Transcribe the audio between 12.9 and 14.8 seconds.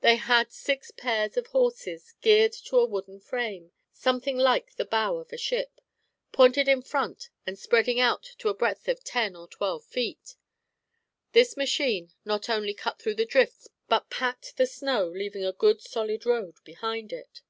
through the drifts but packed the